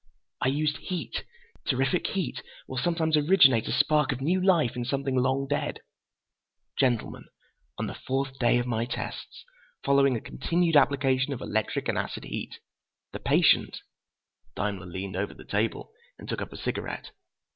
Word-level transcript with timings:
"I 0.41 0.47
used 0.47 0.77
heat. 0.77 1.25
Terrific 1.67 2.07
heat 2.07 2.41
will 2.67 2.79
sometimes 2.79 3.15
originate 3.15 3.67
a 3.67 3.71
spark 3.71 4.11
of 4.11 4.19
new 4.19 4.41
life 4.43 4.75
in 4.75 4.83
something 4.83 5.13
long 5.15 5.45
dead. 5.45 5.81
Gentlemen, 6.75 7.25
on 7.77 7.85
the 7.85 7.93
fourth 7.93 8.39
day 8.39 8.57
of 8.57 8.65
my 8.65 8.85
tests, 8.85 9.45
following 9.83 10.15
a 10.15 10.19
continued 10.19 10.75
application 10.75 11.33
of 11.33 11.41
electric 11.41 11.87
and 11.87 11.99
acid 11.99 12.23
heat, 12.23 12.59
the 13.11 13.19
patient—" 13.19 13.81
Daimler 14.55 14.87
leaned 14.87 15.15
over 15.17 15.35
the 15.35 15.45
table 15.45 15.91
and 16.17 16.27
took 16.27 16.41
up 16.41 16.51
a 16.51 16.57
cigarette. 16.57 17.11